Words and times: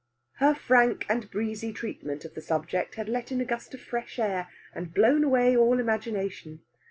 Her 0.37 0.55
frank 0.55 1.05
and 1.07 1.29
breezy 1.29 1.71
treatment 1.71 2.25
of 2.25 2.33
the 2.33 2.41
subject 2.41 2.95
had 2.95 3.07
let 3.07 3.31
in 3.31 3.39
a 3.39 3.45
gust 3.45 3.75
of 3.75 3.81
fresh 3.81 4.17
air, 4.17 4.47
and 4.73 4.91
blown 4.91 5.23
away 5.23 5.55
all 5.55 5.79
imagination. 5.79 6.63